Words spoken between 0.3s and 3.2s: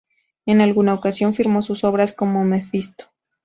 En alguna ocasión firmó sus obras como "Mefisto".